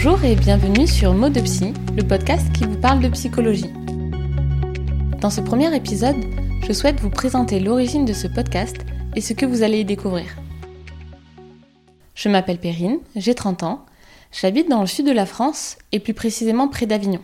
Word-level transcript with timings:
Bonjour 0.00 0.24
et 0.24 0.36
bienvenue 0.36 0.86
sur 0.86 1.12
Mot 1.12 1.28
de 1.28 1.40
Psy, 1.40 1.74
le 1.96 2.06
podcast 2.06 2.52
qui 2.52 2.64
vous 2.64 2.78
parle 2.78 3.00
de 3.00 3.08
psychologie. 3.08 3.72
Dans 5.20 5.28
ce 5.28 5.40
premier 5.40 5.74
épisode, 5.74 6.14
je 6.64 6.72
souhaite 6.72 7.00
vous 7.00 7.10
présenter 7.10 7.58
l'origine 7.58 8.04
de 8.04 8.12
ce 8.12 8.28
podcast 8.28 8.76
et 9.16 9.20
ce 9.20 9.32
que 9.32 9.44
vous 9.44 9.64
allez 9.64 9.80
y 9.80 9.84
découvrir. 9.84 10.26
Je 12.14 12.28
m'appelle 12.28 12.60
Perrine, 12.60 13.00
j'ai 13.16 13.34
30 13.34 13.64
ans, 13.64 13.86
j'habite 14.30 14.68
dans 14.68 14.82
le 14.82 14.86
sud 14.86 15.04
de 15.04 15.10
la 15.10 15.26
France 15.26 15.76
et 15.90 15.98
plus 15.98 16.14
précisément 16.14 16.68
près 16.68 16.86
d'Avignon. 16.86 17.20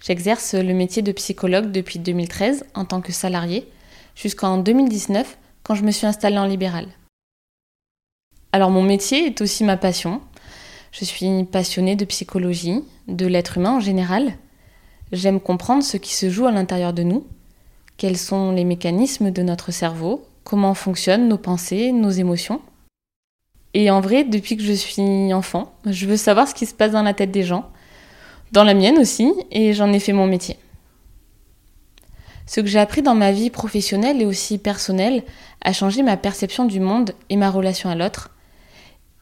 J'exerce 0.00 0.54
le 0.54 0.74
métier 0.74 1.02
de 1.02 1.12
psychologue 1.12 1.70
depuis 1.70 2.00
2013 2.00 2.64
en 2.74 2.84
tant 2.84 3.00
que 3.00 3.12
salarié 3.12 3.70
jusqu'en 4.16 4.58
2019 4.58 5.38
quand 5.62 5.76
je 5.76 5.84
me 5.84 5.92
suis 5.92 6.08
installée 6.08 6.38
en 6.38 6.46
libéral. 6.46 6.88
Alors 8.50 8.70
mon 8.70 8.82
métier 8.82 9.26
est 9.26 9.40
aussi 9.40 9.62
ma 9.62 9.76
passion. 9.76 10.20
Je 10.92 11.04
suis 11.04 11.44
passionnée 11.44 11.96
de 11.96 12.04
psychologie, 12.04 12.82
de 13.06 13.26
l'être 13.26 13.58
humain 13.58 13.76
en 13.76 13.80
général. 13.80 14.34
J'aime 15.12 15.40
comprendre 15.40 15.82
ce 15.82 15.96
qui 15.96 16.14
se 16.14 16.30
joue 16.30 16.46
à 16.46 16.52
l'intérieur 16.52 16.92
de 16.92 17.02
nous, 17.02 17.26
quels 17.96 18.16
sont 18.16 18.52
les 18.52 18.64
mécanismes 18.64 19.30
de 19.30 19.42
notre 19.42 19.72
cerveau, 19.72 20.24
comment 20.42 20.74
fonctionnent 20.74 21.28
nos 21.28 21.36
pensées, 21.36 21.92
nos 21.92 22.10
émotions? 22.10 22.60
Et 23.74 23.90
en 23.90 24.00
vrai, 24.00 24.24
depuis 24.24 24.56
que 24.56 24.62
je 24.62 24.72
suis 24.72 25.32
enfant, 25.34 25.72
je 25.84 26.06
veux 26.06 26.16
savoir 26.16 26.48
ce 26.48 26.54
qui 26.54 26.66
se 26.66 26.74
passe 26.74 26.92
dans 26.92 27.02
la 27.02 27.14
tête 27.14 27.30
des 27.30 27.42
gens, 27.42 27.68
dans 28.52 28.64
la 28.64 28.74
mienne 28.74 28.98
aussi, 28.98 29.32
et 29.50 29.74
j'en 29.74 29.92
ai 29.92 30.00
fait 30.00 30.12
mon 30.12 30.26
métier. 30.26 30.56
Ce 32.46 32.60
que 32.60 32.66
j'ai 32.66 32.80
appris 32.80 33.02
dans 33.02 33.14
ma 33.14 33.30
vie 33.30 33.50
professionnelle 33.50 34.20
et 34.20 34.26
aussi 34.26 34.58
personnelle 34.58 35.22
a 35.60 35.72
changé 35.72 36.02
ma 36.02 36.16
perception 36.16 36.64
du 36.64 36.80
monde 36.80 37.14
et 37.28 37.36
ma 37.36 37.50
relation 37.50 37.90
à 37.90 37.94
l'autre, 37.94 38.30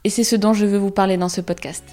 et 0.05 0.11
c'est 0.11 0.25
ce 0.25 0.37
dont 0.37 0.53
je 0.55 0.67
veux 0.67 0.79
vous 0.79 0.91
parler 0.91 1.17
dans 1.17 1.29
ce 1.29 1.41
podcast. 1.41 1.85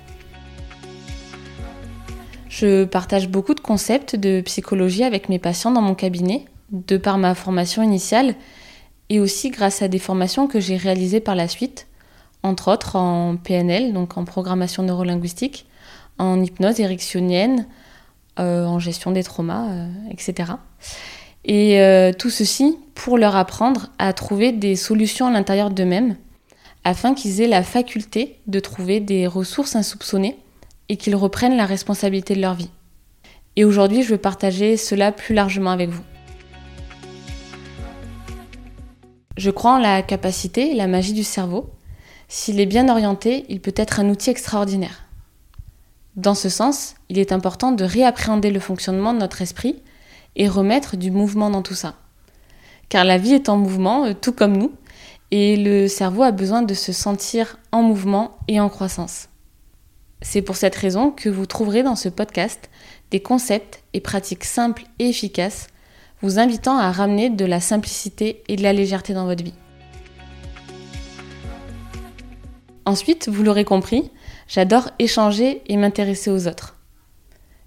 Je 2.50 2.86
partage 2.86 3.28
beaucoup 3.28 3.54
de 3.54 3.60
concepts 3.60 4.16
de 4.16 4.42
psychologie 4.42 5.04
avec 5.04 5.28
mes 5.28 5.40
patients 5.40 5.72
dans 5.72 5.82
mon 5.82 5.96
cabinet, 5.96 6.46
de 6.72 6.98
par 6.98 7.18
ma 7.18 7.36
formation 7.36 7.84
initiale, 7.84 8.36
et 9.10 9.20
aussi 9.20 9.50
grâce 9.50 9.82
à 9.82 9.88
des 9.88 10.00
formations 10.00 10.48
que 10.48 10.60
j'ai 10.60 10.78
réalisées 10.78 11.20
par 11.20 11.36
la 11.36 11.48
suite, 11.48 11.88
entre 12.44 12.72
autres 12.72 12.96
en 12.96 13.36
PNL, 13.36 13.94
donc 13.94 14.18
en 14.18 14.24
programmation 14.24 14.84
neurolinguistique, 14.84 15.66
en 16.18 16.42
hypnose 16.42 16.80
érectionnienne, 16.80 17.68
euh, 18.40 18.66
en 18.66 18.80
gestion 18.80 19.12
des 19.12 19.24
traumas, 19.24 19.70
euh, 19.70 19.88
etc. 20.12 20.54
Et 21.44 21.82
euh, 21.82 22.12
tout 22.14 22.30
ceci 22.30 22.78
pour 22.94 23.18
leur 23.18 23.36
apprendre 23.36 23.90
à 24.00 24.14
trouver 24.14 24.52
des 24.52 24.76
solutions 24.76 25.28
à 25.28 25.32
l'intérieur 25.32 25.70
d'eux-mêmes, 25.70 26.16
afin 26.86 27.16
qu'ils 27.16 27.42
aient 27.42 27.48
la 27.48 27.64
faculté 27.64 28.40
de 28.46 28.60
trouver 28.60 29.00
des 29.00 29.26
ressources 29.26 29.76
insoupçonnées 29.76 30.38
et 30.88 30.98
qu'ils 30.98 31.16
reprennent 31.16 31.58
la 31.58 31.66
responsabilité 31.66 32.36
de 32.36 32.42
leur 32.42 32.54
vie. 32.54 32.70
Et 33.56 33.66
aujourd'hui, 33.66 34.04
je 34.04 34.12
veux 34.12 34.20
partager 34.20 34.78
cela 34.78 35.12
plus 35.12 35.34
largement 35.34 35.72
avec 35.72 35.90
vous. 35.90 36.04
Je 39.36 39.50
crois 39.50 39.74
en 39.74 39.80
la 39.80 40.04
capacité 40.04 40.72
et 40.72 40.76
la 40.76 40.88
magie 40.88 41.14
du 41.14 41.24
cerveau. 41.24 41.72
S'il 42.28 42.60
est 42.60 42.68
bien 42.68 42.88
orienté, 42.88 43.46
il 43.50 43.62
peut 43.62 43.74
être 43.76 44.00
un 44.00 44.10
outil 44.10 44.30
extraordinaire. 44.30 45.06
Dans 46.16 46.36
ce 46.36 46.50
sens, 46.50 46.96
il 47.10 47.18
est 47.18 47.32
important 47.32 47.72
de 47.72 47.84
réappréhender 47.84 48.52
le 48.52 48.60
fonctionnement 48.60 49.14
de 49.14 49.20
notre 49.20 49.42
esprit 49.42 49.82
et 50.36 50.48
remettre 50.48 50.98
du 50.98 51.10
mouvement 51.10 51.50
dans 51.50 51.64
tout 51.64 51.74
ça. 51.74 51.96
Car 52.90 53.04
la 53.04 53.18
vie 53.18 53.34
est 53.34 53.50
en 53.50 53.58
mouvement, 53.58 54.06
euh, 54.06 54.14
tout 54.14 54.32
comme 54.32 54.56
nous, 54.56 54.72
et 55.38 55.58
le 55.58 55.90
cerveau 55.90 56.24
a 56.24 56.32
besoin 56.32 56.62
de 56.62 56.74
se 56.74 56.94
sentir 56.94 57.60
en 57.74 57.82
mouvement 57.82 58.38
et 58.48 58.62
en 58.62 58.70
croissance. 58.70 59.28
C'est 60.22 60.42
pour 60.42 60.56
cette 60.56 60.78
raison 60.78 61.12
que 61.12 61.28
vous 61.28 61.46
trouverez 61.46 61.84
dans 61.84 61.98
ce 61.98 62.08
podcast 62.08 62.70
des 63.12 63.20
concepts 63.20 63.84
et 63.94 64.00
pratiques 64.00 64.46
simples 64.46 64.84
et 64.98 65.10
efficaces, 65.10 65.68
vous 66.22 66.40
invitant 66.40 66.78
à 66.78 66.90
ramener 66.90 67.30
de 67.30 67.44
la 67.44 67.60
simplicité 67.60 68.44
et 68.48 68.56
de 68.56 68.64
la 68.64 68.72
légèreté 68.72 69.14
dans 69.14 69.26
votre 69.26 69.44
vie. 69.44 69.54
Ensuite, 72.86 73.28
vous 73.28 73.44
l'aurez 73.44 73.66
compris, 73.66 74.10
j'adore 74.48 74.90
échanger 75.00 75.64
et 75.68 75.76
m'intéresser 75.76 76.32
aux 76.32 76.48
autres. 76.48 76.78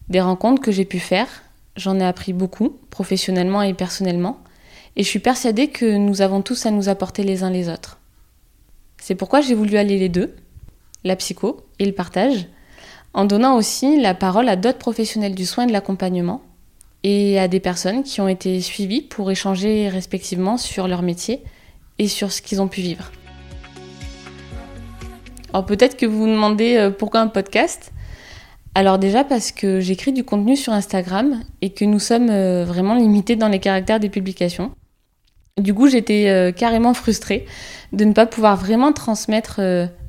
Des 0.08 0.22
rencontres 0.22 0.62
que 0.62 0.72
j'ai 0.72 0.86
pu 0.86 1.00
faire, 1.00 1.28
j'en 1.76 2.00
ai 2.00 2.04
appris 2.04 2.32
beaucoup, 2.32 2.78
professionnellement 2.88 3.60
et 3.60 3.74
personnellement, 3.74 4.38
et 4.98 5.04
je 5.04 5.08
suis 5.08 5.20
persuadée 5.20 5.68
que 5.68 5.96
nous 5.96 6.22
avons 6.22 6.42
tous 6.42 6.66
à 6.66 6.72
nous 6.72 6.88
apporter 6.88 7.22
les 7.22 7.44
uns 7.44 7.50
les 7.50 7.68
autres. 7.68 7.98
C'est 9.00 9.14
pourquoi 9.14 9.40
j'ai 9.40 9.54
voulu 9.54 9.76
aller 9.76 9.96
les 9.96 10.08
deux, 10.08 10.34
la 11.04 11.14
psycho 11.14 11.64
et 11.78 11.86
le 11.86 11.92
partage, 11.92 12.48
en 13.14 13.24
donnant 13.24 13.56
aussi 13.56 14.00
la 14.00 14.12
parole 14.12 14.48
à 14.48 14.56
d'autres 14.56 14.78
professionnels 14.78 15.36
du 15.36 15.46
soin 15.46 15.64
et 15.64 15.66
de 15.68 15.72
l'accompagnement, 15.72 16.42
et 17.04 17.38
à 17.38 17.46
des 17.46 17.60
personnes 17.60 18.02
qui 18.02 18.20
ont 18.20 18.26
été 18.26 18.60
suivies 18.60 19.00
pour 19.00 19.30
échanger 19.30 19.88
respectivement 19.88 20.56
sur 20.56 20.88
leur 20.88 21.02
métier 21.02 21.44
et 22.00 22.08
sur 22.08 22.32
ce 22.32 22.42
qu'ils 22.42 22.60
ont 22.60 22.66
pu 22.66 22.80
vivre. 22.80 23.12
Alors 25.52 25.64
peut-être 25.64 25.96
que 25.96 26.06
vous 26.06 26.18
vous 26.18 26.26
demandez 26.26 26.76
euh, 26.76 26.90
pourquoi 26.90 27.20
un 27.20 27.28
podcast? 27.28 27.92
Alors 28.74 28.98
déjà 28.98 29.22
parce 29.22 29.52
que 29.52 29.78
j'écris 29.78 30.12
du 30.12 30.24
contenu 30.24 30.56
sur 30.56 30.72
Instagram 30.72 31.40
et 31.62 31.70
que 31.70 31.84
nous 31.84 32.00
sommes 32.00 32.30
euh, 32.30 32.64
vraiment 32.64 32.94
limités 32.94 33.36
dans 33.36 33.48
les 33.48 33.60
caractères 33.60 34.00
des 34.00 34.10
publications. 34.10 34.72
Du 35.58 35.74
coup 35.74 35.88
j'étais 35.88 36.28
euh, 36.28 36.52
carrément 36.52 36.94
frustrée 36.94 37.46
de 37.92 38.04
ne 38.04 38.12
pas 38.12 38.26
pouvoir 38.26 38.56
vraiment 38.56 38.92
transmettre 38.92 39.60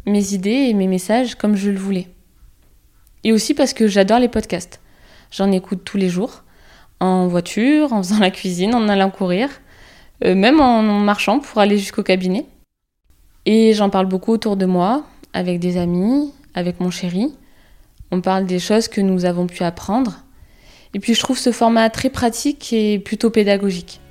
mes 0.05 0.33
idées 0.33 0.67
et 0.69 0.73
mes 0.73 0.87
messages 0.87 1.35
comme 1.35 1.55
je 1.55 1.69
le 1.69 1.79
voulais. 1.79 2.07
Et 3.23 3.31
aussi 3.31 3.53
parce 3.53 3.73
que 3.73 3.87
j'adore 3.87 4.19
les 4.19 4.27
podcasts. 4.27 4.79
J'en 5.31 5.51
écoute 5.51 5.81
tous 5.85 5.97
les 5.97 6.09
jours, 6.09 6.43
en 6.99 7.27
voiture, 7.27 7.93
en 7.93 8.03
faisant 8.03 8.19
la 8.19 8.31
cuisine, 8.31 8.75
en 8.75 8.89
allant 8.89 9.11
courir, 9.11 9.49
même 10.23 10.59
en 10.59 10.81
marchant 10.81 11.39
pour 11.39 11.59
aller 11.61 11.77
jusqu'au 11.77 12.03
cabinet. 12.03 12.45
Et 13.45 13.73
j'en 13.73 13.89
parle 13.89 14.07
beaucoup 14.07 14.33
autour 14.33 14.57
de 14.57 14.65
moi, 14.65 15.05
avec 15.33 15.59
des 15.59 15.77
amis, 15.77 16.33
avec 16.53 16.79
mon 16.79 16.91
chéri. 16.91 17.33
On 18.11 18.21
parle 18.21 18.45
des 18.45 18.59
choses 18.59 18.87
que 18.87 19.01
nous 19.01 19.25
avons 19.25 19.47
pu 19.47 19.63
apprendre. 19.63 20.19
Et 20.93 20.99
puis 20.99 21.13
je 21.13 21.19
trouve 21.19 21.37
ce 21.37 21.51
format 21.51 21.89
très 21.89 22.09
pratique 22.09 22.73
et 22.73 22.99
plutôt 22.99 23.29
pédagogique. 23.29 24.01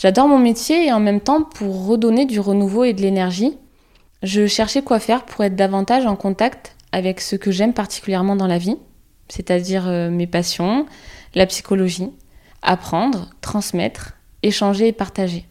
J'adore 0.00 0.28
mon 0.28 0.38
métier 0.38 0.86
et 0.86 0.92
en 0.92 1.00
même 1.00 1.20
temps 1.20 1.42
pour 1.42 1.86
redonner 1.86 2.24
du 2.24 2.40
renouveau 2.40 2.84
et 2.84 2.94
de 2.94 3.02
l'énergie, 3.02 3.58
je 4.22 4.46
cherchais 4.46 4.80
quoi 4.80 4.98
faire 4.98 5.26
pour 5.26 5.44
être 5.44 5.56
davantage 5.56 6.06
en 6.06 6.16
contact 6.16 6.74
avec 6.90 7.20
ce 7.20 7.36
que 7.36 7.50
j'aime 7.50 7.74
particulièrement 7.74 8.34
dans 8.34 8.46
la 8.46 8.56
vie, 8.56 8.76
c'est-à-dire 9.28 9.88
euh, 9.88 10.08
mes 10.08 10.26
passions, 10.26 10.86
la 11.34 11.44
psychologie, 11.44 12.08
apprendre, 12.62 13.28
transmettre, 13.42 14.14
échanger 14.42 14.88
et 14.88 14.92
partager 14.92 15.46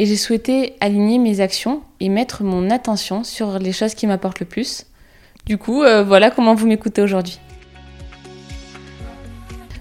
et 0.00 0.06
j'ai 0.06 0.16
souhaité 0.16 0.76
aligner 0.80 1.18
mes 1.18 1.40
actions 1.40 1.82
et 2.00 2.08
mettre 2.08 2.42
mon 2.42 2.70
attention 2.70 3.22
sur 3.22 3.58
les 3.58 3.70
choses 3.70 3.92
qui 3.92 4.06
m'apportent 4.06 4.40
le 4.40 4.46
plus. 4.46 4.86
Du 5.44 5.58
coup, 5.58 5.82
euh, 5.82 6.02
voilà 6.02 6.30
comment 6.30 6.54
vous 6.54 6.66
m'écoutez 6.66 7.02
aujourd'hui. 7.02 7.38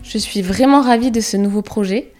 Je 0.03 0.17
suis 0.17 0.41
vraiment 0.41 0.81
ravie 0.81 1.09
de 1.09 1.21
ce 1.21 1.37
nouveau 1.37 1.61
projet 1.61 2.11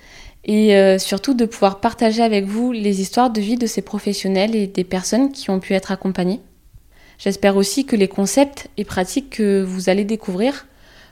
et 0.46 0.76
euh, 0.76 0.98
surtout 0.98 1.34
de 1.34 1.46
pouvoir 1.46 1.80
partager 1.80 2.22
avec 2.22 2.46
vous 2.46 2.72
les 2.72 3.02
histoires 3.02 3.30
de 3.30 3.42
vie 3.42 3.58
de 3.58 3.68
ces 3.68 3.82
professionnels 3.82 4.56
et 4.56 4.68
des 4.68 4.84
personnes 4.84 5.32
qui 5.32 5.50
ont 5.50 5.60
pu 5.60 5.74
être 5.74 5.92
accompagnées. 5.92 6.40
J'espère 7.18 7.58
aussi 7.58 7.86
que 7.86 7.96
les 7.96 8.08
concepts 8.08 8.70
et 8.78 8.86
pratiques 8.86 9.30
que 9.30 9.62
vous 9.62 9.90
allez 9.90 10.06
découvrir 10.06 10.66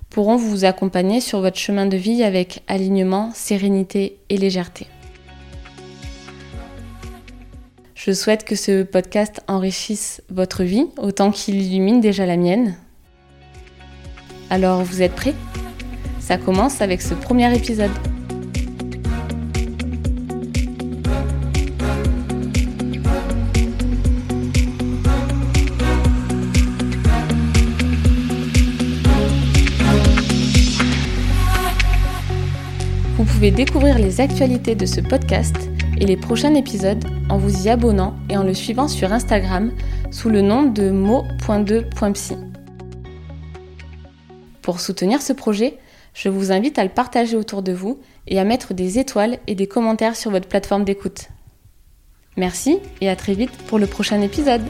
pourront 0.10 0.38
vous 0.38 0.64
accompagner 0.64 1.20
sur 1.20 1.42
votre 1.42 1.58
chemin 1.58 1.86
de 1.86 1.98
vie 1.98 2.24
avec 2.24 2.64
alignement, 2.68 3.32
sérénité 3.34 4.18
et 4.30 4.38
légèreté. 4.38 4.88
Je 7.94 8.14
souhaite 8.14 8.46
que 8.46 8.56
ce 8.56 8.84
podcast 8.84 9.42
enrichisse 9.50 10.22
votre 10.30 10.64
vie 10.64 10.86
autant 10.98 11.32
qu'il 11.32 11.62
illumine 11.62 12.00
déjà 12.00 12.26
la 12.26 12.38
mienne. 12.38 12.78
Alors 14.50 14.82
vous 14.84 15.02
êtes 15.02 15.14
prêts? 15.14 15.34
Ça 16.22 16.38
commence 16.38 16.82
avec 16.82 17.02
ce 17.02 17.14
premier 17.14 17.54
épisode. 17.54 17.92
Vous 33.18 33.26
pouvez 33.26 33.50
découvrir 33.50 33.98
les 33.98 34.22
actualités 34.22 34.76
de 34.76 34.86
ce 34.86 35.02
podcast 35.02 35.56
et 36.00 36.06
les 36.06 36.18
prochains 36.18 36.54
épisodes 36.54 37.04
en 37.32 37.40
vous 37.40 37.66
y 37.66 37.70
abonnant 37.70 38.16
et 38.30 38.38
en 38.38 38.44
le 38.44 38.54
suivant 38.54 38.88
sur 38.88 39.12
Instagram 39.12 39.72
sous 40.12 40.30
le 40.30 40.42
nom 40.42 40.70
de 40.70 40.92
mo.2.psy. 40.92 42.36
Pour 44.62 44.80
soutenir 44.80 45.24
ce 45.24 45.34
projet, 45.34 45.80
je 46.14 46.30
vous 46.30 46.52
invite 46.52 46.78
à 46.78 46.84
le 46.84 46.92
partager 46.92 47.36
autour 47.36 47.64
de 47.64 47.72
vous 47.72 48.00
et 48.28 48.40
à 48.40 48.44
mettre 48.44 48.76
des 48.76 49.00
étoiles 49.00 49.40
et 49.48 49.56
des 49.56 49.66
commentaires 49.66 50.16
sur 50.16 50.30
votre 50.30 50.48
plateforme 50.48 50.84
d'écoute. 50.84 51.30
Merci 52.36 52.78
et 53.02 53.10
à 53.10 53.16
très 53.16 53.34
vite 53.34 53.58
pour 53.66 53.80
le 53.80 53.88
prochain 53.88 54.22
épisode. 54.22 54.62